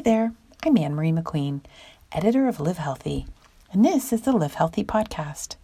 [0.00, 0.32] Hi there,
[0.64, 1.60] I'm Ann Marie McQueen,
[2.10, 3.26] editor of Livehealthy,
[3.70, 5.56] and this is the Livehealthy podcast.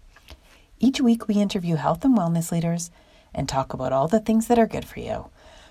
[0.79, 2.91] Each week, we interview health and wellness leaders
[3.35, 5.30] and talk about all the things that are good for you,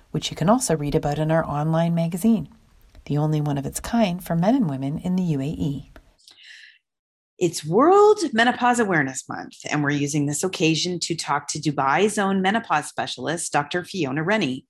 [0.09, 2.49] which you can also read about in our online magazine,
[3.05, 5.91] the only one of its kind for men and women in the UAE.
[7.37, 12.41] It's World Menopause Awareness Month, and we're using this occasion to talk to Dubai's own
[12.41, 13.83] menopause specialist, Dr.
[13.83, 14.65] Fiona Rennie.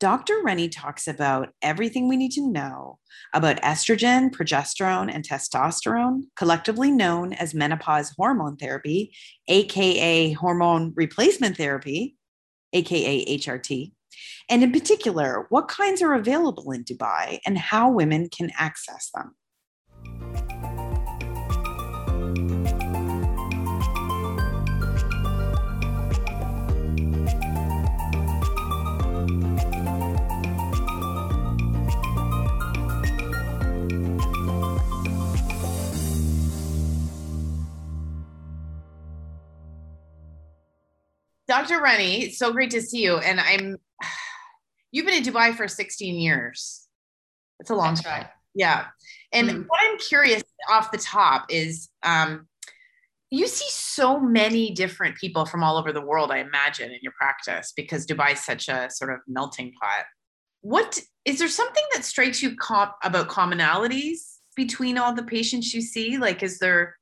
[0.00, 0.42] Dr.
[0.42, 2.98] Rennie talks about everything we need to know
[3.32, 9.14] about estrogen, progesterone, and testosterone, collectively known as menopause hormone therapy,
[9.48, 12.16] AKA hormone replacement therapy,
[12.72, 13.92] AKA HRT,
[14.50, 19.34] and in particular, what kinds are available in Dubai and how women can access them.
[41.54, 41.80] Dr.
[41.80, 43.18] Rennie, so great to see you.
[43.18, 43.76] And I'm,
[44.92, 46.88] you've been in Dubai for 16 years.
[47.60, 48.22] It's a long That's time.
[48.22, 48.30] Right.
[48.56, 48.86] Yeah.
[49.32, 49.64] And Mm.
[49.68, 52.48] what I'm curious off the top is um,
[53.30, 57.12] you see so many different people from all over the world, I imagine, in your
[57.12, 60.06] practice because Dubai is such a sort of melting pot.
[60.62, 65.82] What is there something that strikes you com- about commonalities between all the patients you
[65.82, 66.18] see?
[66.18, 66.96] Like, is there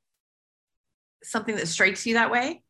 [1.23, 2.63] something that strikes you that way?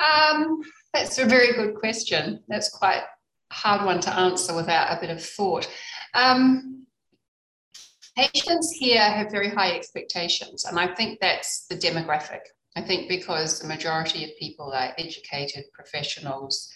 [0.00, 0.62] Um,
[0.92, 2.40] that's a very good question.
[2.48, 3.02] That's quite
[3.50, 5.68] a hard one to answer without a bit of thought.
[6.14, 6.86] Um,
[8.16, 12.40] patients here have very high expectations, and I think that's the demographic.
[12.76, 16.72] I think because the majority of people are educated professionals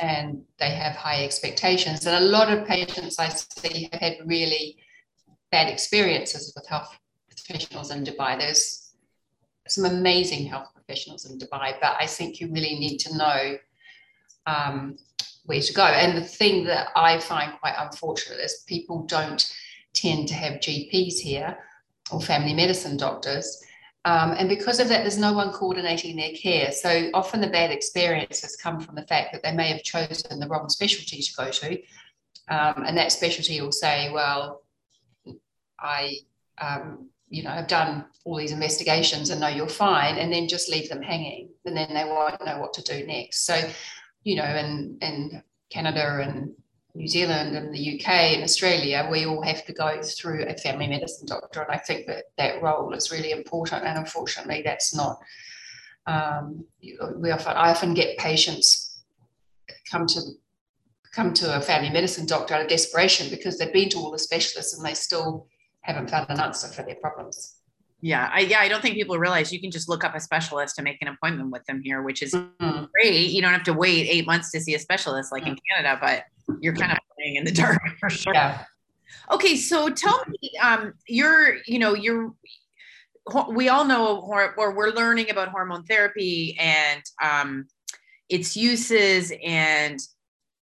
[0.00, 4.76] and they have high expectations, and a lot of patients I see have had really
[5.50, 6.98] bad experiences with health
[7.28, 8.38] professionals in Dubai.
[8.38, 8.94] There's
[9.68, 13.58] some amazing health professionals in Dubai, but I think you really need to know
[14.46, 14.96] um,
[15.46, 15.84] where to go.
[15.84, 19.50] And the thing that I find quite unfortunate is people don't
[19.92, 21.56] tend to have GPs here
[22.10, 23.62] or family medicine doctors.
[24.06, 26.72] Um, and because of that, there's no one coordinating their care.
[26.72, 30.48] So often the bad experiences come from the fact that they may have chosen the
[30.48, 31.72] wrong specialty to go to.
[32.48, 34.62] Um, and that specialty will say, well,
[35.80, 36.18] I
[36.60, 40.70] um, you know, have done all these investigations and know you're fine, and then just
[40.70, 43.44] leave them hanging, and then they won't know what to do next.
[43.44, 43.60] So,
[44.22, 46.52] you know, in in Canada and
[46.94, 50.86] New Zealand and the UK and Australia, we all have to go through a family
[50.86, 53.84] medicine doctor, and I think that that role is really important.
[53.84, 55.18] And unfortunately, that's not.
[56.06, 56.64] Um,
[57.16, 59.02] we often I often get patients
[59.90, 60.20] come to
[61.12, 64.18] come to a family medicine doctor out of desperation because they've been to all the
[64.18, 65.48] specialists and they still
[65.84, 67.56] haven't found an answer for their problems.
[68.00, 70.78] Yeah, I yeah, I don't think people realize you can just look up a specialist
[70.78, 72.88] and make an appointment with them here, which is Mm.
[72.92, 73.30] great.
[73.30, 76.24] You don't have to wait eight months to see a specialist like in Canada, but
[76.60, 78.34] you're kind of playing in the dark for sure.
[78.34, 78.64] Yeah.
[79.30, 82.34] Okay, so tell me, um, you're, you know, you're,
[83.48, 87.66] we all know, or we're learning about hormone therapy and um,
[88.28, 89.98] its uses and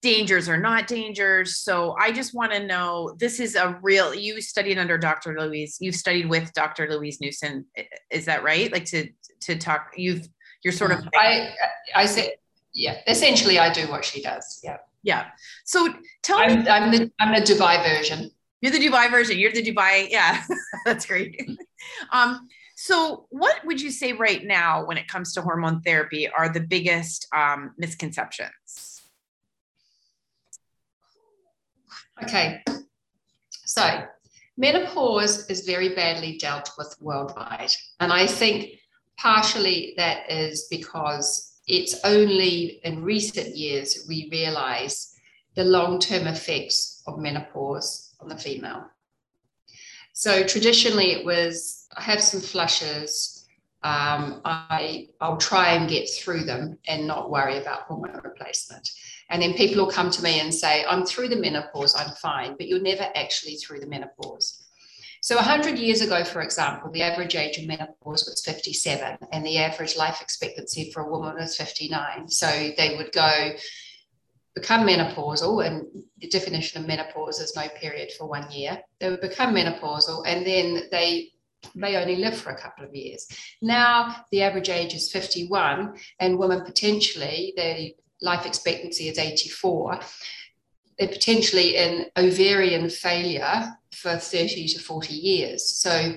[0.05, 1.57] dangers or not dangers.
[1.57, 5.35] So I just want to know, this is a real, you studied under Dr.
[5.39, 6.87] Louise, you've studied with Dr.
[6.87, 7.65] Louise Newson.
[8.11, 8.71] Is that right?
[8.71, 9.09] Like to,
[9.41, 10.29] to talk, you've,
[10.63, 11.55] you're sort of, I
[11.95, 12.35] I say,
[12.71, 12.99] yeah.
[13.07, 14.59] Essentially, I do what she does.
[14.63, 14.77] Yeah.
[15.01, 15.27] yeah.
[15.63, 15.91] So
[16.21, 18.29] tell me, I'm, I'm the I'm the Dubai version.
[18.61, 19.39] You're the Dubai version.
[19.39, 20.07] You're the Dubai.
[20.09, 20.43] Yeah,
[20.85, 21.49] that's great.
[22.11, 26.51] Um, so, what would you say right now when it comes to hormone therapy are
[26.51, 28.94] the biggest um, misconceptions?
[32.23, 32.63] Okay.
[33.65, 34.05] So
[34.57, 38.79] menopause is very badly dealt with worldwide, and I think
[39.17, 45.17] partially that is because it's only in recent years we realize
[45.55, 48.85] the long-term effects of menopause on the female.
[50.13, 53.47] So traditionally it was I have some flushes,
[53.83, 58.89] um, I I'll try and get through them and not worry about hormone replacement.
[59.29, 62.55] And then people will come to me and say, I'm through the menopause, I'm fine,
[62.57, 64.61] but you're never actually through the menopause.
[65.21, 69.57] So 100 years ago, for example, the average age of menopause was 57, and the
[69.57, 72.29] average life expectancy for a woman was 59.
[72.29, 72.45] So
[72.77, 73.53] they would go
[74.53, 75.87] become menopausal, and
[76.19, 78.79] the definition of menopause is no period for one year.
[78.99, 81.31] They would become menopausal, and then they
[81.73, 83.27] may only live for a couple of years.
[83.63, 87.89] Now the average age is 51, and women potentially, their
[88.21, 89.99] life expectancy is 84.
[90.97, 95.69] they're potentially in ovarian failure for 30 to 40 years.
[95.77, 96.15] So,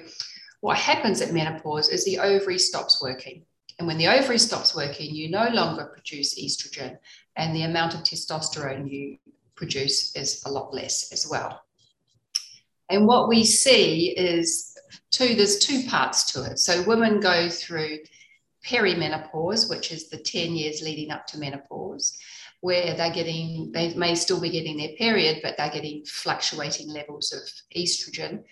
[0.60, 3.44] what happens at menopause is the ovary stops working.
[3.78, 6.98] And when the ovary stops working, you no longer produce estrogen,
[7.36, 9.18] and the amount of testosterone you
[9.54, 11.60] produce is a lot less as well.
[12.90, 14.76] And what we see is
[15.10, 16.58] two, there's two parts to it.
[16.58, 17.98] So women go through
[18.68, 22.16] perimenopause, which is the 10 years leading up to menopause,
[22.60, 27.32] where they're getting, they may still be getting their period, but they're getting fluctuating levels
[27.32, 27.40] of
[27.76, 28.42] estrogen,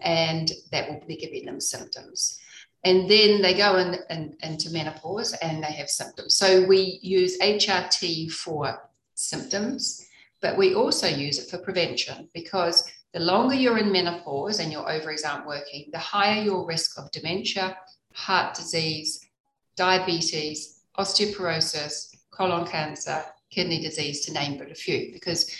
[0.00, 2.38] and that will be giving them symptoms.
[2.84, 6.34] And then they go in, in, into menopause and they have symptoms.
[6.34, 10.08] So we use HRT for symptoms,
[10.40, 14.90] but we also use it for prevention because the longer you're in menopause and your
[14.90, 17.76] ovaries aren't working, the higher your risk of dementia,
[18.14, 19.28] heart disease,
[19.76, 25.54] diabetes, osteoporosis, colon cancer, kidney disease, to name but a few, because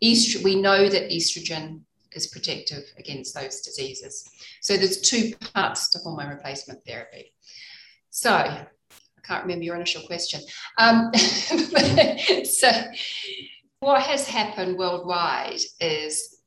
[0.00, 1.80] est- we know that estrogen
[2.12, 4.28] is protective against those diseases.
[4.60, 7.32] So there's two parts to hormone replacement therapy.
[8.10, 8.66] So I
[9.24, 10.40] can't remember your initial question.
[10.78, 11.12] Um,
[12.44, 12.70] so
[13.80, 16.38] what has happened worldwide is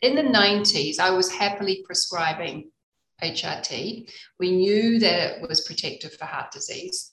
[0.00, 2.71] in the 90s, I was happily prescribing
[3.22, 4.10] HRT.
[4.38, 7.12] We knew that it was protective for heart disease.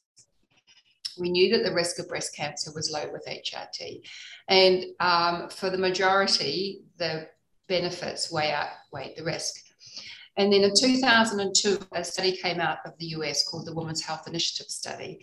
[1.20, 4.08] We knew that the risk of breast cancer was low with HRT.
[4.48, 7.28] And um, for the majority, the
[7.68, 9.56] benefits way outweigh the risk.
[10.38, 14.28] And then in 2002, a study came out of the US called the Women's Health
[14.28, 15.20] Initiative Study.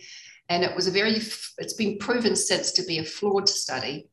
[0.49, 1.15] And it was a very,
[1.57, 4.07] it's been proven since to be a flawed study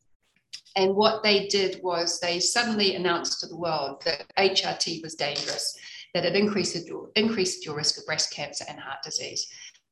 [0.76, 5.76] and what they did was they suddenly announced to the world that HRT was dangerous,
[6.14, 9.46] that it increased your, increased your risk of breast cancer and heart disease.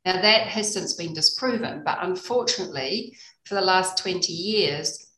[0.04, 5.08] Now, that has since been disproven, but unfortunately, for the last 20 years,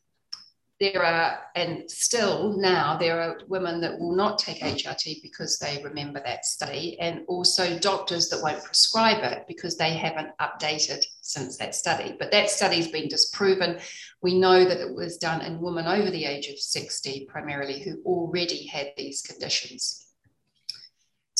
[0.80, 5.80] there are, and still now, there are women that will not take HRT because they
[5.82, 11.56] remember that study, and also doctors that won't prescribe it because they haven't updated since
[11.58, 12.16] that study.
[12.18, 13.78] But that study's been disproven.
[14.20, 18.02] We know that it was done in women over the age of 60, primarily, who
[18.04, 20.03] already had these conditions.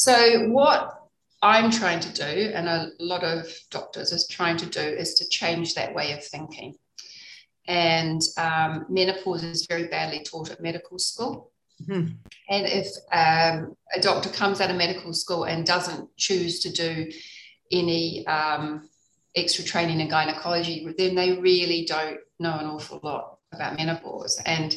[0.04, 1.08] So, what
[1.40, 5.28] I'm trying to do, and a lot of doctors is trying to do, is to
[5.30, 6.74] change that way of thinking
[7.66, 11.52] and um, menopause is very badly taught at medical school.
[11.80, 12.16] Mm-hmm.
[12.50, 17.10] And if um, a doctor comes out of medical school and doesn't choose to do
[17.72, 18.86] any um,
[19.34, 24.38] extra training in gynecology, then they really don't know an awful lot about menopause.
[24.44, 24.76] And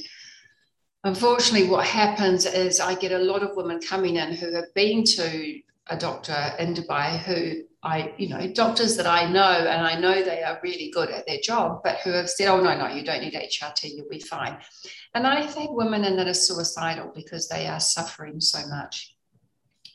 [1.04, 5.04] unfortunately, what happens is I get a lot of women coming in who have been
[5.04, 10.00] to a doctor in Dubai who I, you know, doctors that I know and I
[10.00, 12.88] know they are really good at their job, but who have said, oh, no, no,
[12.88, 14.58] you don't need HRT, you'll be fine.
[15.14, 19.16] And I think women in that are suicidal because they are suffering so much.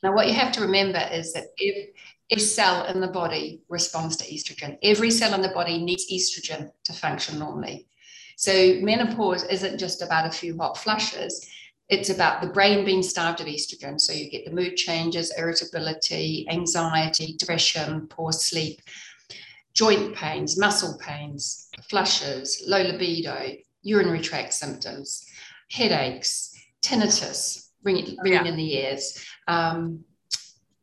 [0.03, 1.91] Now, what you have to remember is that if
[2.31, 6.71] every cell in the body responds to estrogen, every cell in the body needs estrogen
[6.85, 7.87] to function normally.
[8.37, 11.49] So menopause isn't just about a few hot flushes
[11.93, 14.00] it's about the brain being starved of estrogen.
[14.00, 18.81] So you get the mood changes, irritability, anxiety, depression, poor sleep,
[19.74, 25.27] joint pains, muscle pains, flushes, low libido, urinary tract symptoms,
[25.70, 28.51] headaches, tinnitus, ringing, ringing yeah.
[28.51, 30.03] in the ears, um,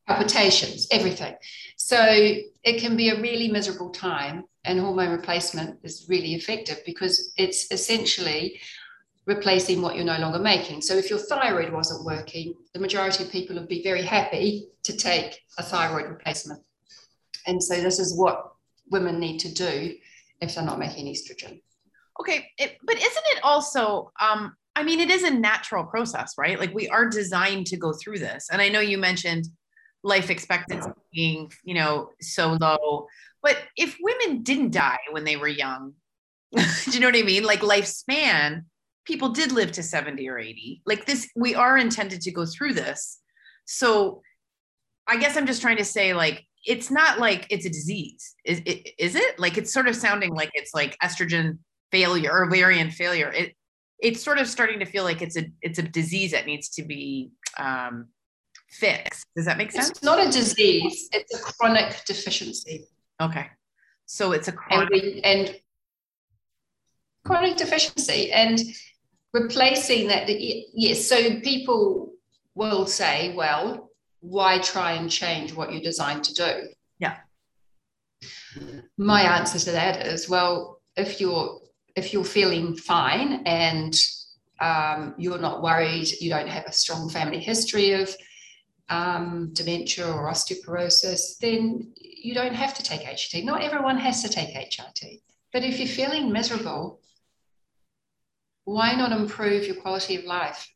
[0.07, 1.33] palpitations, everything.
[1.75, 7.33] So it can be a really miserable time, and hormone replacement is really effective because
[7.37, 8.59] it's essentially
[9.25, 10.81] replacing what you're no longer making.
[10.81, 14.97] So if your thyroid wasn't working, the majority of people would be very happy to
[14.97, 16.61] take a thyroid replacement.
[17.45, 18.53] And so this is what
[18.91, 19.95] women need to do
[20.41, 21.61] if they're not making estrogen.
[22.19, 26.59] Okay, it, but isn't it also um I mean it is a natural process, right?
[26.59, 28.49] Like we are designed to go through this.
[28.51, 29.47] And I know you mentioned
[30.03, 33.07] life expectancy being, you know, so low,
[33.41, 35.93] but if women didn't die when they were young,
[36.55, 37.43] do you know what I mean?
[37.43, 38.63] Like lifespan,
[39.05, 42.73] people did live to 70 or 80 like this we are intended to go through
[42.73, 43.19] this.
[43.65, 44.21] So
[45.07, 48.35] i guess i'm just trying to say like it's not like it's a disease.
[48.45, 48.61] Is,
[48.97, 49.39] is it?
[49.39, 51.59] Like it's sort of sounding like it's like estrogen
[51.91, 53.31] failure or ovarian failure.
[53.31, 53.55] It
[53.99, 56.83] it's sort of starting to feel like it's a it's a disease that needs to
[56.83, 58.07] be um,
[58.71, 59.89] fixed does that make sense?
[59.89, 62.85] it's not a disease it's a chronic deficiency.
[63.21, 63.47] Okay.
[64.05, 65.55] So it's a chronic and, we, and
[67.25, 68.59] chronic deficiency and
[69.33, 72.13] replacing that yes so people
[72.55, 73.89] will say well
[74.21, 76.67] why try and change what you're designed to do?
[76.99, 77.17] Yeah.
[78.97, 81.61] My answer to that is well if you're
[81.95, 83.95] if you're feeling fine and
[84.61, 88.13] um, you're not worried, you don't have a strong family history of
[88.89, 93.43] um, dementia or osteoporosis, then you don't have to take HRT.
[93.43, 95.21] Not everyone has to take HRT.
[95.53, 97.01] But if you're feeling miserable,
[98.65, 100.67] why not improve your quality of life?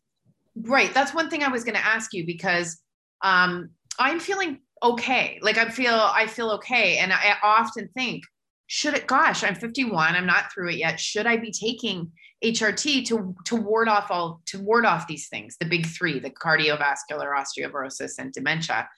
[0.55, 0.93] Right.
[0.93, 2.79] That's one thing I was going to ask you because
[3.22, 5.39] um, I'm feeling okay.
[5.41, 6.98] Like I feel, I feel okay.
[6.98, 8.24] And I often think,
[8.67, 11.00] should it, gosh, I'm 51, I'm not through it yet.
[11.00, 12.12] Should I be taking
[12.44, 16.30] HRT to, to ward off all, to ward off these things, the big three, the
[16.30, 18.90] cardiovascular, osteoporosis, and dementia?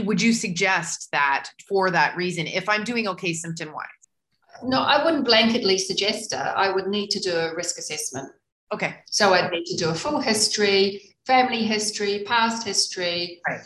[0.00, 3.86] Would you suggest that for that reason, if I'm doing okay symptom wise?
[4.62, 6.38] No, I wouldn't blanketly suggest it.
[6.38, 8.32] I would need to do a risk assessment.
[8.72, 8.96] Okay.
[9.06, 13.60] So I'd need to do a full history, family history, past history, right.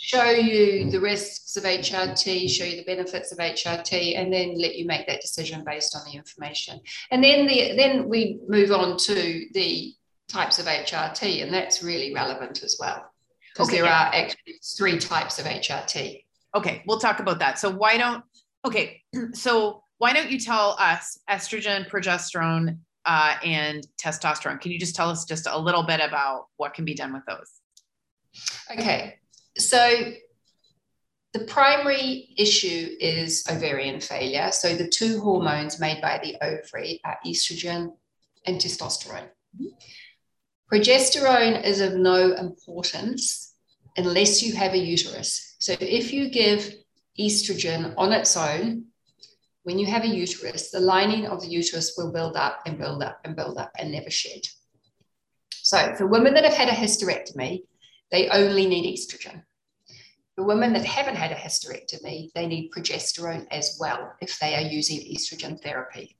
[0.00, 4.76] Show you the risks of HRT, show you the benefits of HRT, and then let
[4.76, 6.80] you make that decision based on the information.
[7.10, 9.92] And then the then we move on to the
[10.28, 13.10] types of HRT, and that's really relevant as well.
[13.52, 16.22] Because okay, there are actually three types of HRT.
[16.54, 17.58] Okay, we'll talk about that.
[17.58, 18.22] So why don't
[18.64, 19.02] okay,
[19.32, 24.60] so why don't you tell us estrogen, progesterone, uh, and testosterone?
[24.60, 27.24] Can you just tell us just a little bit about what can be done with
[27.26, 27.50] those?
[28.70, 29.18] Okay,
[29.58, 30.12] so
[31.34, 34.50] the primary issue is ovarian failure.
[34.50, 37.92] So the two hormones made by the ovary are estrogen
[38.46, 39.28] and testosterone.
[40.72, 43.54] Progesterone is of no importance
[43.96, 45.56] unless you have a uterus.
[45.58, 46.74] So if you give
[47.18, 48.86] estrogen on its own,
[49.64, 53.02] when you have a uterus, the lining of the uterus will build up and build
[53.02, 54.42] up and build up and never shed.
[55.50, 57.64] So for women that have had a hysterectomy,
[58.10, 59.42] they only need estrogen.
[60.38, 64.60] For women that haven't had a hysterectomy, they need progesterone as well if they are
[64.60, 66.16] using estrogen therapy.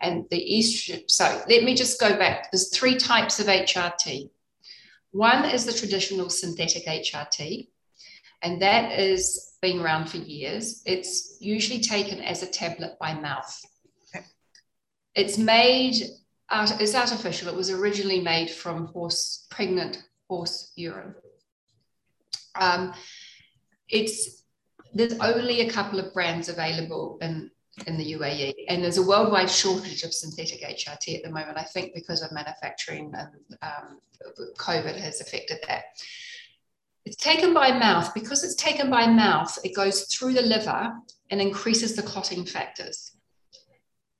[0.00, 2.50] And the estrogen, so let me just go back.
[2.50, 4.30] There's three types of HRT.
[5.10, 7.68] One is the traditional synthetic HRT,
[8.40, 10.82] and that is been around for years.
[10.86, 13.60] It's usually taken as a tablet by mouth.
[15.14, 15.96] It's made
[16.50, 17.48] it's artificial.
[17.48, 21.14] It was originally made from horse, pregnant horse urine.
[22.54, 22.94] Um,
[23.90, 24.44] it's
[24.92, 27.50] there's only a couple of brands available in
[27.86, 31.56] in the UAE, and there's a worldwide shortage of synthetic HRT at the moment.
[31.56, 33.30] I think because of manufacturing and
[33.62, 34.00] um,
[34.58, 35.84] COVID has affected that.
[37.04, 38.12] It's taken by mouth.
[38.14, 40.92] Because it's taken by mouth, it goes through the liver
[41.30, 43.12] and increases the clotting factors,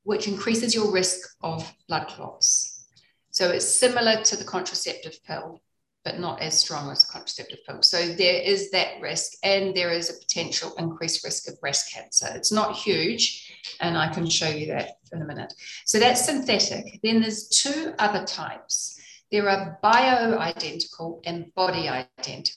[0.05, 2.87] which increases your risk of blood clots.
[3.31, 5.61] So it's similar to the contraceptive pill,
[6.05, 7.83] but not as strong as a contraceptive pill.
[7.83, 12.29] So there is that risk, and there is a potential increased risk of breast cancer.
[12.35, 15.53] It's not huge, and I can show you that in a minute.
[15.85, 17.01] So that's synthetic.
[17.03, 18.99] Then there's two other types.
[19.31, 22.57] There are bioidentical and body identical.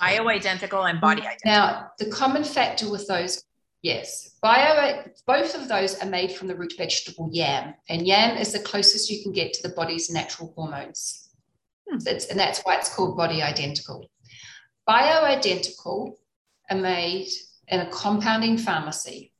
[0.00, 1.50] Bioidentical and body identical.
[1.50, 3.42] Now, the common factor with those,
[3.82, 8.52] yes, bio, both of those are made from the root vegetable yam, and yam is
[8.52, 11.27] the closest you can get to the body's natural hormones.
[11.90, 11.98] Hmm.
[12.06, 14.10] and that's why it's called body identical.
[14.88, 16.14] Bioidentical
[16.70, 17.28] are made
[17.68, 19.32] in a compounding pharmacy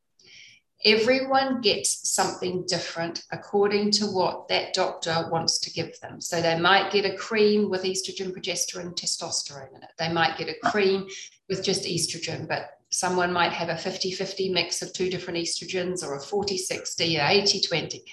[0.84, 6.20] everyone gets something different according to what that doctor wants to give them.
[6.20, 9.90] So they might get a cream with estrogen, progesterone, testosterone in it.
[9.98, 11.06] They might get a cream
[11.48, 16.04] with just estrogen, but someone might have a 50 50 mix of two different estrogens
[16.04, 18.04] or a 40 60 or 80 20.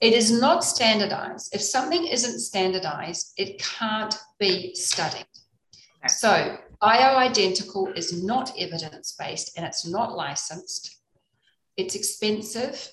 [0.00, 1.54] It is not standardized.
[1.54, 5.26] If something isn't standardized, it can't be studied.
[6.08, 11.00] So, Bioidentical is not evidence based and it's not licensed
[11.80, 12.92] it's expensive.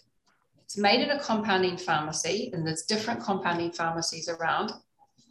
[0.64, 4.72] It's made in a compounding pharmacy, and there's different compounding pharmacies around,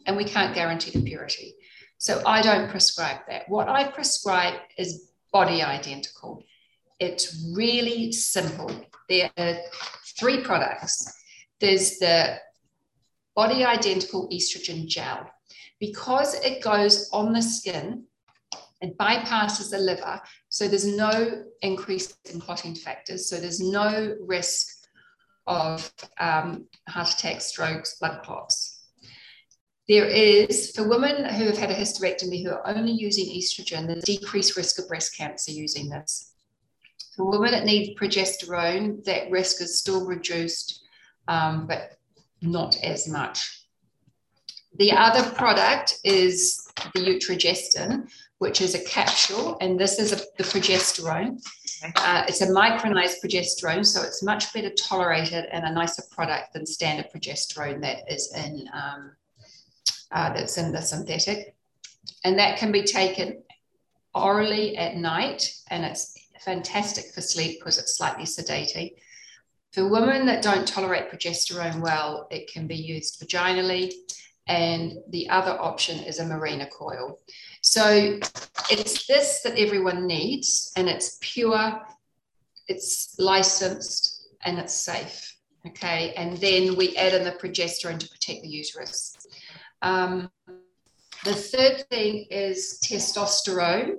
[0.05, 1.55] and we can't guarantee the purity.
[1.97, 3.49] So I don't prescribe that.
[3.49, 6.43] What I prescribe is body identical.
[6.99, 8.71] It's really simple.
[9.09, 9.57] There are
[10.19, 11.13] three products.
[11.59, 12.37] There's the
[13.35, 15.29] body identical estrogen gel.
[15.79, 18.03] Because it goes on the skin,
[18.81, 20.19] it bypasses the liver.
[20.49, 23.29] So there's no increase in clotting factors.
[23.29, 24.67] So there's no risk
[25.45, 28.85] of um, heart attacks, strokes, blood clots.
[29.87, 34.03] There is, for women who have had a hysterectomy who are only using estrogen, there's
[34.03, 36.33] decreased risk of breast cancer using this.
[37.15, 40.83] For women that need progesterone, that risk is still reduced,
[41.27, 41.97] um, but
[42.41, 43.65] not as much.
[44.77, 50.43] The other product is the Utrogestan, which is a capsule, and this is a, the
[50.43, 51.41] progesterone.
[51.95, 56.65] Uh, it's a micronized progesterone, so it's much better tolerated and a nicer product than
[56.65, 59.11] standard progesterone that is in um,
[60.11, 61.55] uh, that's in the synthetic,
[62.23, 63.41] and that can be taken
[64.13, 68.93] orally at night, and it's fantastic for sleep because it's slightly sedating.
[69.77, 73.93] For women that don't tolerate progesterone well, it can be used vaginally,
[74.47, 77.19] and the other option is a Mirena coil.
[77.61, 78.17] So
[78.71, 81.79] it's this that everyone needs, and it's pure,
[82.67, 85.37] it's licensed, and it's safe.
[85.67, 89.15] Okay, and then we add in the progesterone to protect the uterus.
[89.83, 90.31] Um,
[91.23, 93.91] the third thing is testosterone.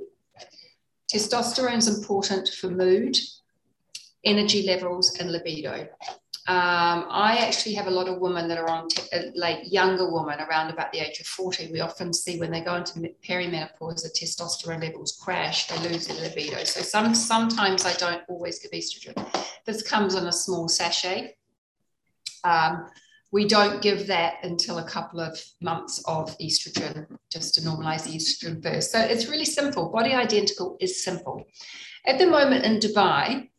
[1.14, 3.16] Testosterone is important for mood,
[4.24, 5.88] energy levels, and libido.
[6.48, 10.10] Um, I actually have a lot of women that are on, te- uh, like younger
[10.10, 11.70] women around about the age of 40.
[11.70, 16.16] We often see when they go into perimenopause, the testosterone levels crash, they lose their
[16.26, 16.64] libido.
[16.64, 19.14] So some, sometimes I don't always give estrogen.
[19.66, 21.34] This comes in a small sachet.
[22.44, 22.86] Um,
[23.30, 28.16] we don't give that until a couple of months of estrogen just to normalize the
[28.16, 28.90] estrogen first.
[28.90, 29.90] So it's really simple.
[29.90, 31.44] Body identical is simple.
[32.06, 33.50] At the moment in Dubai,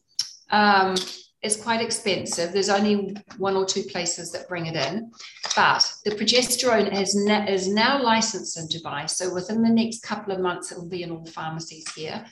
[0.50, 0.96] um,
[1.42, 2.52] it's quite expensive.
[2.52, 5.12] There's only one or two places that bring it in,
[5.56, 9.10] but the progesterone is, is now licensed in Dubai.
[9.10, 12.26] So within the next couple of months, it will be in all pharmacies here.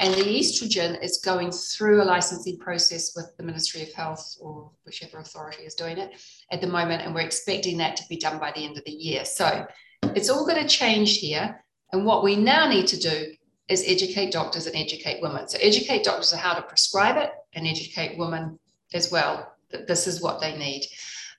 [0.00, 4.70] And the estrogen is going through a licensing process with the Ministry of Health or
[4.84, 7.02] whichever authority is doing it at the moment.
[7.02, 9.24] And we're expecting that to be done by the end of the year.
[9.24, 9.66] So
[10.02, 11.64] it's all going to change here.
[11.92, 13.32] And what we now need to do
[13.68, 15.48] is educate doctors and educate women.
[15.48, 18.58] So educate doctors on how to prescribe it and educate women
[18.92, 20.84] as well that this is what they need.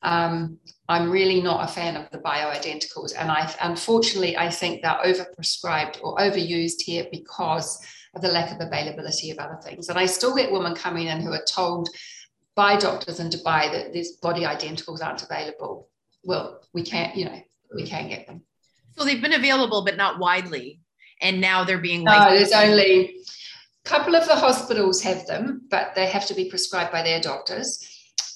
[0.03, 0.57] Um,
[0.89, 5.99] I'm really not a fan of the bioidenticals, and I unfortunately I think they're overprescribed
[6.03, 7.79] or overused here because
[8.15, 9.89] of the lack of availability of other things.
[9.89, 11.87] And I still get women coming in who are told
[12.55, 15.89] by doctors in Dubai that these body identicals aren't available.
[16.23, 17.41] Well, we can't, you know,
[17.73, 18.41] we can't get them.
[18.97, 20.81] So they've been available, but not widely.
[21.21, 22.03] And now they're being.
[22.03, 23.15] No, there's only
[23.85, 27.19] a couple of the hospitals have them, but they have to be prescribed by their
[27.19, 27.87] doctors.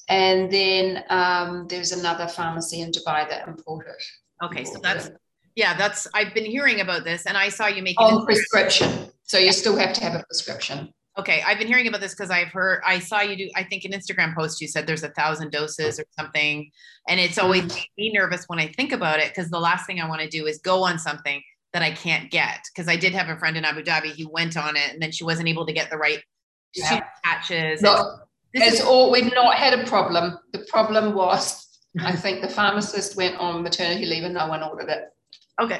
[0.07, 4.45] And then um, there's another pharmacy in Dubai that import it.
[4.45, 5.09] Okay, so that's
[5.55, 9.09] yeah, that's I've been hearing about this, and I saw you make on prescription.
[9.23, 10.93] So you still have to have a prescription.
[11.17, 13.85] Okay, I've been hearing about this because I've heard I saw you do I think
[13.85, 16.69] an Instagram post you said there's a thousand doses or something,
[17.07, 20.09] and it's always me nervous when I think about it because the last thing I
[20.09, 21.41] want to do is go on something
[21.75, 24.55] that I can't get because I did have a friend in Abu Dhabi who went
[24.55, 26.23] on it and then she wasn't able to get the right
[26.73, 27.03] yeah.
[27.21, 27.81] patches.
[27.81, 28.19] No,
[28.53, 30.37] it's is- all we've not had a problem.
[30.53, 31.67] The problem was
[31.99, 35.03] I think the pharmacist went on maternity leave and no one ordered it.
[35.61, 35.79] Okay.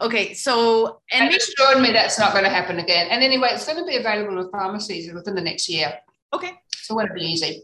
[0.00, 3.08] Okay, so and, and assured me that's not going to happen again.
[3.10, 5.92] And anyway, it's going to be available in pharmacies within the next year.
[6.32, 6.52] Okay.
[6.76, 7.62] So it won't be easy.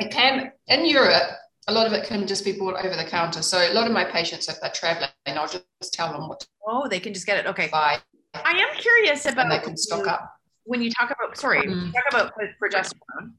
[0.00, 1.30] It can in Europe,
[1.66, 3.40] a lot of it can just be bought over the counter.
[3.40, 6.46] So a lot of my patients, if they're traveling, I'll just tell them what.
[6.66, 7.46] Oh, they can just get it.
[7.46, 7.68] Okay.
[7.70, 7.98] Buy.
[8.34, 9.44] I am curious about.
[9.44, 10.32] And they can stock up.
[10.64, 11.92] When you talk about, sorry, mm.
[11.92, 13.32] talk about progesterone.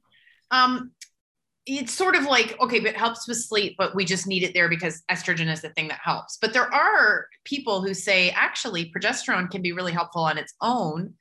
[0.51, 0.91] Um,
[1.65, 4.53] it's sort of like okay but it helps with sleep but we just need it
[4.53, 8.91] there because estrogen is the thing that helps but there are people who say actually
[8.91, 11.13] progesterone can be really helpful on its own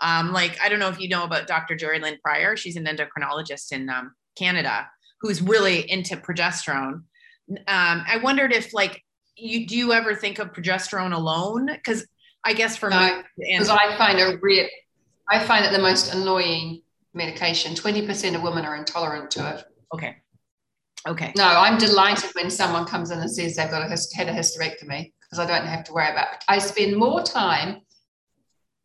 [0.00, 3.72] um, like i don't know if you know about dr Jerilynn Prior she's an endocrinologist
[3.72, 4.88] in um, canada
[5.20, 7.02] who's really into progesterone
[7.66, 9.02] um, i wondered if like
[9.36, 12.06] you do you ever think of progesterone alone because
[12.44, 14.66] i guess for no, me because i find a real
[15.28, 16.80] i find it the most annoying
[17.14, 20.16] medication 20% of women are intolerant to it Okay.
[21.08, 21.32] Okay.
[21.36, 25.12] No, I'm delighted when someone comes in and says they've got a had a hysterectomy
[25.22, 26.44] because I don't have to worry about it.
[26.48, 27.80] I spend more time.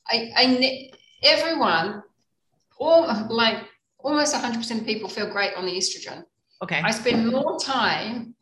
[0.08, 0.92] I, I
[1.24, 2.04] everyone,
[2.80, 3.58] all like
[4.00, 6.24] almost 100% of people feel great on the estrogen.
[6.64, 6.82] Okay.
[6.84, 8.36] I spend more time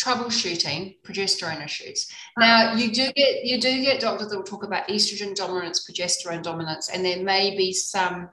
[0.00, 2.08] troubleshooting progesterone issues.
[2.38, 2.46] Uh-huh.
[2.46, 6.42] Now you do get you do get doctors that will talk about estrogen dominance, progesterone
[6.42, 8.30] dominance, and there may be some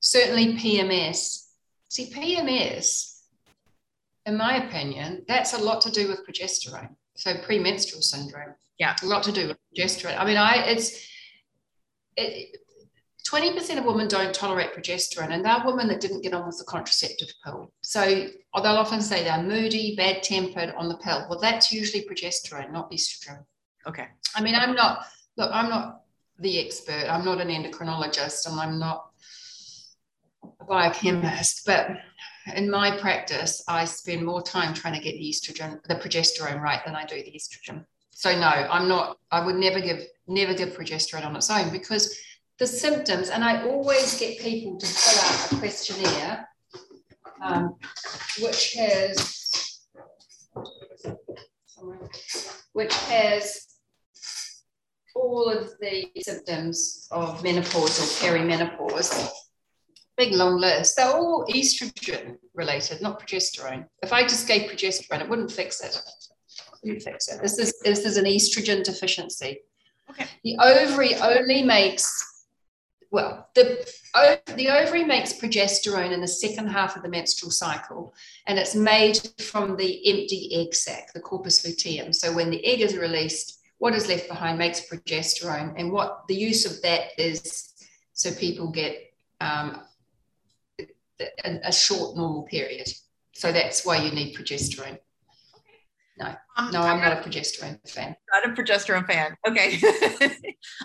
[0.00, 1.40] certainly PMS
[1.90, 3.22] See, PMS,
[4.24, 6.94] in my opinion, that's a lot to do with progesterone.
[7.16, 8.54] So premenstrual syndrome.
[8.78, 8.94] Yeah.
[9.02, 10.16] A lot to do with progesterone.
[10.16, 11.04] I mean, I it's
[12.16, 12.58] it,
[13.28, 16.64] 20% of women don't tolerate progesterone, and they're women that didn't get on with the
[16.64, 17.72] contraceptive pill.
[17.82, 21.26] So oh, they'll often say they're moody, bad tempered on the pill.
[21.28, 23.44] Well, that's usually progesterone, not estrogen.
[23.86, 24.06] Okay.
[24.34, 25.06] I mean, I'm not,
[25.36, 26.02] look, I'm not
[26.38, 27.06] the expert.
[27.08, 29.10] I'm not an endocrinologist, and I'm not
[30.60, 31.90] a biochemist, but
[32.54, 36.84] in my practice, I spend more time trying to get the estrogen, the progesterone right
[36.84, 37.84] than I do the estrogen.
[38.10, 39.18] So no, I'm not.
[39.30, 42.14] I would never give never give progesterone on its own because
[42.60, 46.48] the symptoms, and I always get people to fill out a questionnaire,
[47.42, 47.74] um,
[48.38, 49.80] which has
[52.72, 53.66] which has
[55.14, 59.28] all of the symptoms of menopause or perimenopause.
[60.18, 60.96] Big long list.
[60.96, 63.86] They're all estrogen related, not progesterone.
[64.02, 65.96] If I just gave progesterone, it wouldn't fix it.
[65.96, 67.40] It wouldn't fix it.
[67.40, 69.60] This is this is an estrogen deficiency.
[70.10, 70.26] Okay.
[70.44, 72.29] The ovary only makes
[73.10, 73.84] well, the,
[74.56, 78.14] the ovary makes progesterone in the second half of the menstrual cycle,
[78.46, 82.12] and it's made from the empty egg sac, the corpus luteum.
[82.12, 86.36] So when the egg is released, what is left behind makes progesterone, and what the
[86.36, 87.74] use of that is
[88.12, 89.82] so people get um,
[90.78, 92.88] a, a short normal period.
[93.32, 94.98] So that's why you need progesterone.
[96.20, 98.14] No, um, no, I'm not a progesterone fan.
[98.32, 99.34] Not a progesterone fan.
[99.48, 99.80] Okay.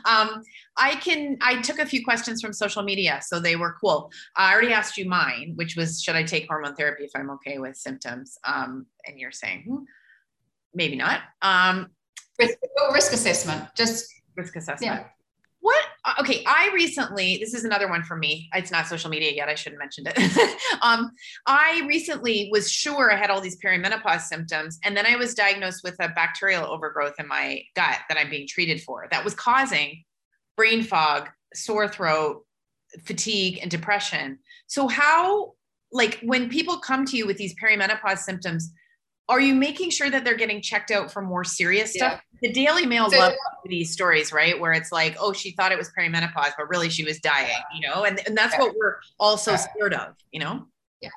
[0.05, 0.41] um,
[0.77, 1.37] I can.
[1.41, 4.11] I took a few questions from social media, so they were cool.
[4.37, 7.57] I already asked you mine, which was, should I take hormone therapy if I'm okay
[7.57, 8.37] with symptoms?
[8.45, 9.83] Um, and you're saying hmm,
[10.73, 11.19] maybe not.
[11.41, 11.87] Um,
[12.39, 12.57] risk,
[12.93, 15.01] risk assessment, just risk assessment.
[15.01, 15.07] Yeah.
[15.65, 15.83] What?
[16.05, 18.51] Uh, okay, I recently, this is another one for me.
[18.53, 19.49] It's not social media yet.
[19.49, 20.57] I should have mentioned it.
[20.83, 21.09] um,
[21.47, 25.81] I recently was sure I had all these perimenopause symptoms, and then I was diagnosed
[25.83, 30.03] with a bacterial overgrowth in my gut that I'm being treated for that was causing
[30.55, 32.45] brain fog, sore throat,
[33.03, 34.37] fatigue, and depression.
[34.67, 35.53] So, how,
[35.91, 38.71] like, when people come to you with these perimenopause symptoms,
[39.27, 42.21] are you making sure that they're getting checked out for more serious stuff?
[42.41, 42.49] Yeah.
[42.49, 43.35] The Daily Mail so, loves
[43.65, 44.59] these stories, right?
[44.59, 47.87] Where it's like, oh, she thought it was perimenopause, but really she was dying, you
[47.87, 48.03] know?
[48.03, 48.61] And, and that's yeah.
[48.61, 50.67] what we're also scared of, you know?
[51.01, 51.09] Yeah.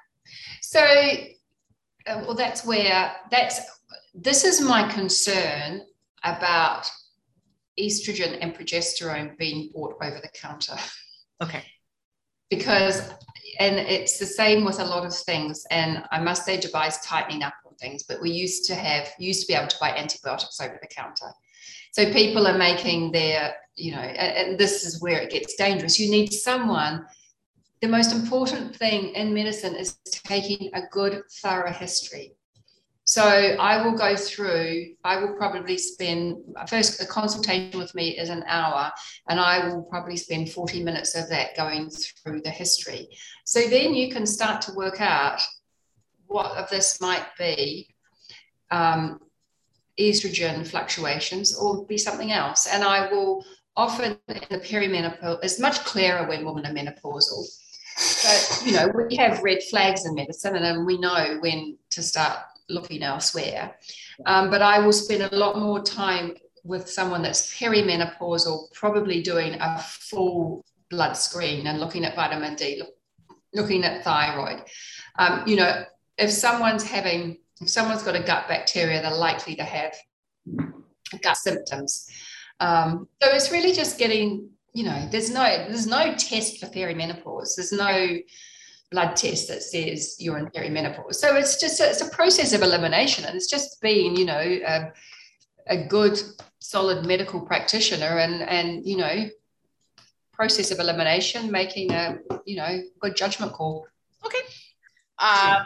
[0.63, 3.61] So, uh, well, that's where that's
[4.15, 5.83] this is my concern
[6.25, 6.91] about
[7.79, 10.77] estrogen and progesterone being bought over the counter.
[11.43, 11.63] Okay.
[12.51, 13.13] Because,
[13.61, 15.65] and it's the same with a lot of things.
[15.71, 19.47] And I must say, Dubai's tightening up things, but we used to have used to
[19.49, 21.31] be able to buy antibiotics over the counter.
[21.93, 25.99] So people are making their, you know, and, this is where it gets dangerous.
[25.99, 27.07] You need someone.
[27.81, 32.35] The most important thing in medicine is taking a good, thorough history.
[33.05, 36.37] So I will go through, I will probably spend,
[36.69, 38.93] first, a consultation with me is an hour,
[39.31, 43.09] and I will probably spend 40 minutes of that going through the history.
[43.47, 45.41] So then you can start to work out
[46.29, 47.89] what of this might be
[48.71, 49.21] um,
[49.99, 52.67] estrogen fluctuations or be something else.
[52.67, 53.45] And I will
[53.77, 57.45] often in the perimenopause, it's much clearer when women are menopausal.
[58.23, 62.03] But, you know, we have red flags in medicine and then we know when to
[62.03, 62.39] start
[62.69, 63.75] looking elsewhere.
[64.27, 69.55] Um, but I will spend a lot more time with someone that's perimenopausal, probably doing
[69.61, 72.95] a full blood screen and looking at vitamin D, look,
[73.55, 74.63] looking at thyroid.
[75.19, 75.85] Um, you know,
[76.19, 79.95] if someone's having, if someone's got a gut bacteria, they're likely to have
[81.23, 82.11] gut symptoms.
[82.61, 87.55] Um, so it's really just getting, you know, there's no there's no test for perimenopause.
[87.57, 88.19] There's no
[88.91, 91.15] blood test that says you're in perimenopause.
[91.15, 94.39] So it's just a, it's a process of elimination, and it's just being, you know,
[94.39, 94.93] a,
[95.69, 96.21] a good
[96.59, 99.29] solid medical practitioner, and and you know,
[100.33, 103.87] process of elimination, making a you know good judgment call.
[104.25, 104.41] Okay.
[105.19, 105.65] Uh,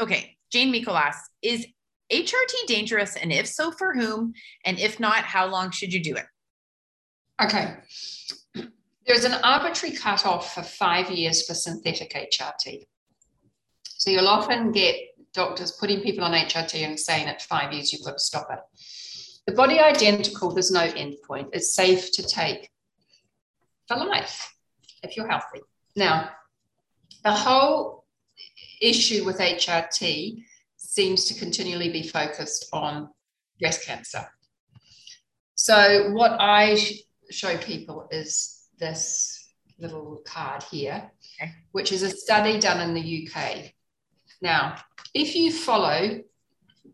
[0.00, 1.66] okay, Jane Mikolas, is
[2.12, 3.16] HRT dangerous?
[3.16, 4.32] And if so, for whom?
[4.64, 6.26] And if not, how long should you do it?
[7.40, 7.76] Okay.
[9.06, 12.86] There's an arbitrary cutoff for five years for synthetic HRT.
[13.84, 14.96] So you'll often get
[15.32, 18.58] doctors putting people on HRT and saying at five years you've got to stop it.
[19.46, 21.48] The body identical, there's no end point.
[21.52, 22.70] It's safe to take
[23.86, 24.54] for life
[25.02, 25.60] if you're healthy.
[25.96, 26.30] Now,
[27.24, 27.97] the whole
[28.80, 30.42] issue with HRT
[30.76, 33.08] seems to continually be focused on
[33.60, 34.26] breast cancer.
[35.54, 41.10] So, what I sh- show people is this little card here,
[41.40, 41.52] okay.
[41.72, 43.72] which is a study done in the UK.
[44.40, 44.76] Now,
[45.14, 46.20] if you follow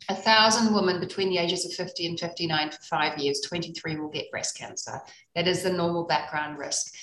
[0.08, 4.08] a thousand women between the ages of 50 and 59 for five years, 23 will
[4.08, 5.00] get breast cancer.
[5.34, 6.94] That is the normal background risk.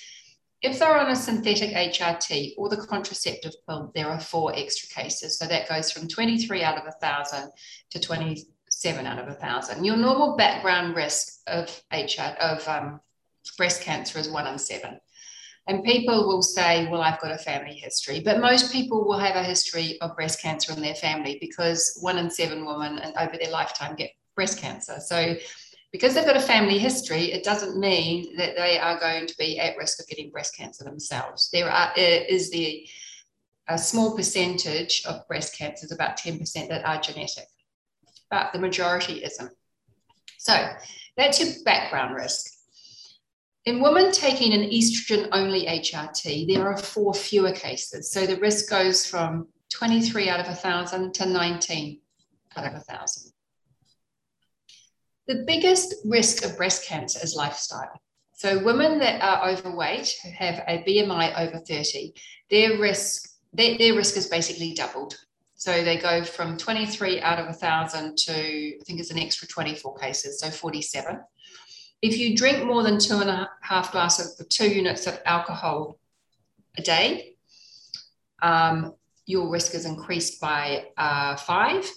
[0.62, 5.36] If they're on a synthetic HRT or the contraceptive pill, there are four extra cases.
[5.36, 7.50] So that goes from 23 out of a thousand
[7.90, 9.84] to 27 out of a thousand.
[9.84, 13.00] Your normal background risk of HR of um,
[13.56, 15.00] breast cancer is one in seven.
[15.68, 18.20] And people will say, well, I've got a family history.
[18.20, 22.18] But most people will have a history of breast cancer in their family because one
[22.18, 24.98] in seven women over their lifetime get breast cancer.
[24.98, 25.36] So
[25.92, 29.58] because they've got a family history, it doesn't mean that they are going to be
[29.58, 31.50] at risk of getting breast cancer themselves.
[31.52, 32.88] There are, is the
[33.68, 37.46] a small percentage of breast cancers, about 10%, that are genetic,
[38.30, 39.52] but the majority isn't.
[40.38, 40.54] So
[41.16, 42.50] that's your background risk.
[43.64, 48.10] In women taking an estrogen only HRT, there are four fewer cases.
[48.10, 52.00] So the risk goes from 23 out of 1,000 to 19
[52.56, 53.31] out of 1,000.
[55.28, 58.00] The biggest risk of breast cancer is lifestyle.
[58.34, 62.12] So women that are overweight, who have a BMI over 30,
[62.50, 65.16] their risk, their, their risk is basically doubled.
[65.54, 69.96] So they go from 23 out of 1,000 to, I think it's an extra 24
[69.96, 71.20] cases, so 47.
[72.02, 76.00] If you drink more than two and a half glasses of two units of alcohol
[76.76, 77.36] a day,
[78.42, 81.88] um, your risk is increased by uh, five.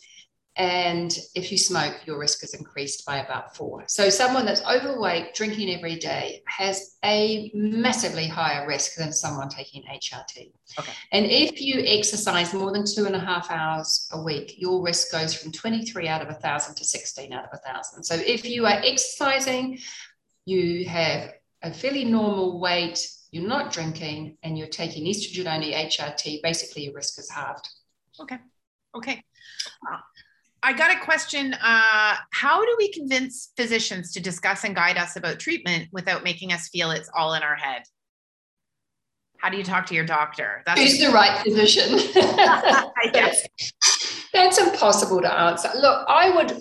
[0.58, 3.84] And if you smoke, your risk is increased by about four.
[3.88, 9.84] So, someone that's overweight, drinking every day, has a massively higher risk than someone taking
[9.84, 10.54] HRT.
[10.80, 10.94] Okay.
[11.12, 15.12] And if you exercise more than two and a half hours a week, your risk
[15.12, 18.04] goes from 23 out of a thousand to 16 out of a thousand.
[18.04, 19.80] So, if you are exercising,
[20.46, 26.42] you have a fairly normal weight, you're not drinking, and you're taking estrogen only HRT,
[26.42, 27.68] basically your risk is halved.
[28.22, 28.38] Okay.
[28.96, 29.22] Okay.
[30.66, 31.54] I got a question.
[31.54, 36.54] Uh, how do we convince physicians to discuss and guide us about treatment without making
[36.54, 37.84] us feel it's all in our head?
[39.38, 40.64] How do you talk to your doctor?
[40.66, 42.00] That's Who's the right physician?
[43.14, 43.48] that's,
[44.34, 45.70] that's impossible to answer.
[45.76, 46.60] Look, I would,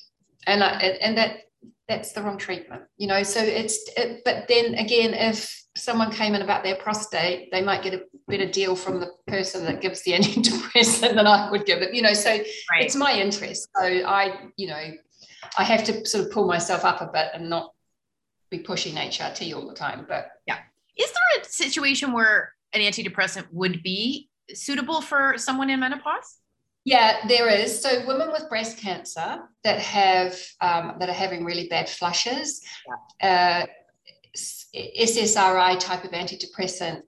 [0.47, 1.41] and and that
[1.87, 2.83] that's the wrong treatment.
[2.97, 7.51] You know, so it's it, but then again, if someone came in about their prostate,
[7.51, 11.51] they might get a better deal from the person that gives the antidepressant than I
[11.51, 11.93] would give it.
[11.93, 12.43] You know, so right.
[12.79, 13.67] it's my interest.
[13.77, 14.91] So I, you know,
[15.57, 17.73] I have to sort of pull myself up a bit and not
[18.49, 20.05] be pushing HRT all the time.
[20.07, 20.57] But yeah,
[20.97, 26.39] is there a situation where an antidepressant would be suitable for someone in menopause?
[26.83, 27.81] Yeah, there is.
[27.81, 32.61] So women with breast cancer that have um, that are having really bad flushes,
[33.21, 33.65] yeah.
[33.65, 33.65] uh,
[34.75, 37.01] SSRI type of antidepressant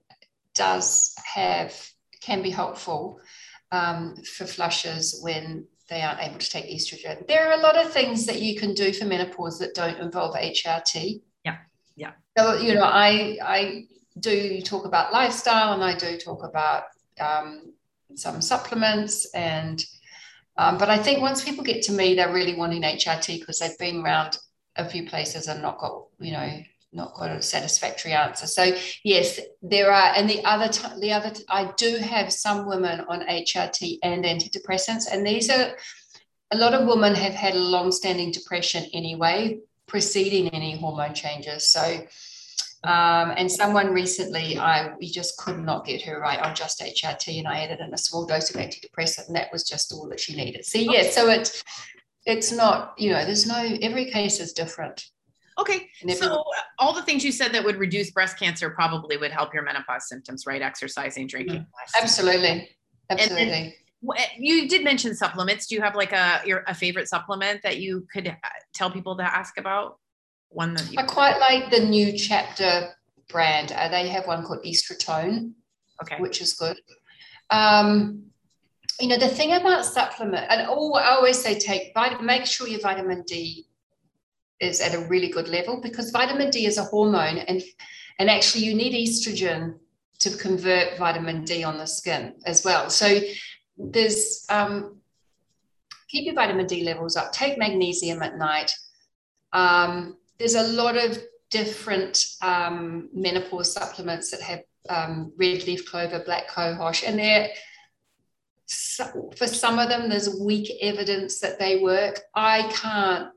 [0.54, 1.72] does have
[2.20, 3.20] can be helpful
[3.70, 7.26] um, for flushes when they aren't able to take estrogen.
[7.28, 10.34] There are a lot of things that you can do for menopause that don't involve
[10.34, 11.22] HRT.
[11.44, 11.56] Yeah,
[11.94, 12.12] yeah.
[12.36, 13.84] So you know, I I
[14.20, 16.84] do you talk about lifestyle and I do talk about
[17.20, 17.72] um,
[18.14, 19.84] some supplements and
[20.56, 23.78] um, but I think once people get to me, they're really wanting HRT because they've
[23.78, 24.38] been around
[24.74, 28.48] a few places and not got, you know, not got a satisfactory answer.
[28.48, 32.66] So yes, there are, and the other, t- the other, t- I do have some
[32.66, 35.76] women on HRT and antidepressants, and these are
[36.50, 41.68] a lot of women have had a long-standing depression anyway, preceding any hormone changes.
[41.68, 42.04] So
[42.84, 47.38] um, and someone recently, I we just could not get her right on just HRT,
[47.38, 50.20] and I added in a small dose of antidepressant, and that was just all that
[50.20, 50.64] she needed.
[50.64, 51.64] See, yeah, so it's
[52.24, 55.04] it's not you know, there's no every case is different.
[55.58, 56.44] Okay, so
[56.78, 60.08] all the things you said that would reduce breast cancer probably would help your menopause
[60.08, 60.62] symptoms, right?
[60.62, 61.62] Exercising, drinking.
[61.62, 61.66] Mm,
[62.00, 62.68] absolutely,
[63.10, 63.74] absolutely.
[64.38, 65.66] you did mention supplements.
[65.66, 68.34] Do you have like a your a favorite supplement that you could uh,
[68.72, 69.98] tell people to ask about?
[70.50, 72.94] One that you- I quite like the new chapter
[73.28, 73.72] brand.
[73.72, 75.52] Uh, they have one called Estrotone,
[76.02, 76.80] okay, which is good.
[77.50, 78.24] Um,
[79.00, 82.66] you know, the thing about supplement, and all I always say, take vitamin, make sure
[82.66, 83.66] your vitamin D
[84.60, 87.62] is at a really good level because vitamin D is a hormone and
[88.18, 89.78] and actually you need estrogen
[90.18, 92.90] to convert vitamin D on the skin as well.
[92.90, 93.20] So
[93.76, 95.00] there's um,
[96.08, 97.30] keep your vitamin D levels up.
[97.32, 98.72] Take magnesium at night.
[99.52, 101.18] Um, there's a lot of
[101.50, 107.50] different um, menopause supplements that have um, red leaf clover, black cohosh, and they're
[109.36, 112.20] for some of them there's weak evidence that they work.
[112.34, 113.30] I can't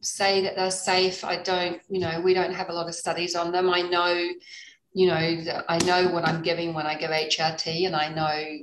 [0.00, 1.24] say that they're safe.
[1.24, 3.68] I don't, you know, we don't have a lot of studies on them.
[3.68, 4.14] I know,
[4.92, 8.58] you know, I know what I'm giving when I give HRT, and I know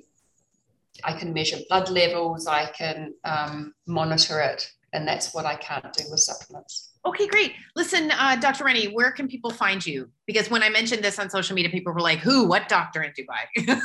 [1.04, 5.92] I can measure blood levels, I can um, monitor it, and that's what I can't
[5.92, 6.92] do with supplements.
[7.06, 7.54] Okay, great.
[7.76, 8.64] Listen, uh, Dr.
[8.64, 10.10] Rennie, where can people find you?
[10.26, 12.48] Because when I mentioned this on social media, people were like, "Who?
[12.48, 13.44] What doctor in Dubai?"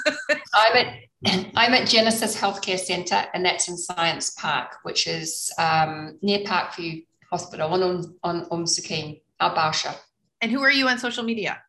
[0.54, 0.94] I'm at
[1.56, 7.04] I'm at Genesis Healthcare Centre, and that's in Science Park, which is um, near Parkview
[7.30, 9.96] Hospital on on on Suqeim, Al Barsha.
[10.40, 11.60] And who are you on social media?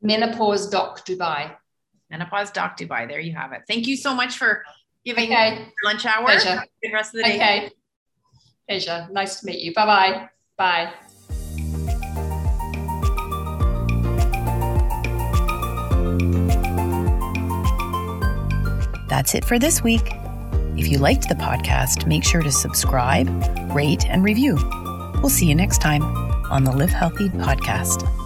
[0.00, 1.52] Menopause Doc Dubai.
[2.10, 3.08] Menopause Doc Dubai.
[3.08, 3.62] There you have it.
[3.66, 4.62] Thank you so much for
[5.04, 5.66] giving okay.
[5.84, 6.26] lunch hour.
[6.26, 6.62] Pleasure.
[6.80, 7.34] Good rest of the day.
[7.36, 7.70] Okay.
[8.68, 9.08] Pleasure.
[9.12, 9.72] Nice to meet you.
[9.74, 10.28] Bye-bye.
[10.56, 10.92] Bye.
[19.08, 20.10] That's it for this week.
[20.76, 23.28] If you liked the podcast, make sure to subscribe,
[23.74, 24.56] rate, and review.
[25.22, 26.02] We'll see you next time
[26.50, 28.25] on the Livehealthy podcast.